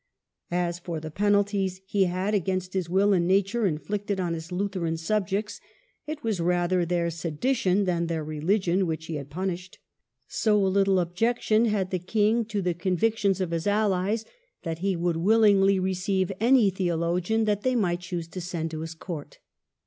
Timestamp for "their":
6.87-7.09, 8.07-8.23